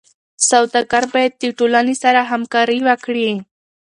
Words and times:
سوداګر 0.49 1.03
باید 1.13 1.33
د 1.37 1.43
ټولنې 1.57 1.95
سره 2.03 2.21
همکاري 2.31 2.79
وکړي. 2.87 3.29